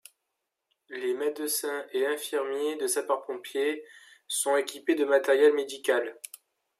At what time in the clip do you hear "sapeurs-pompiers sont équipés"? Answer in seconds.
2.87-4.95